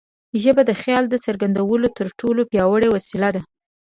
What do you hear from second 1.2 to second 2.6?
څرګندولو تر ټولو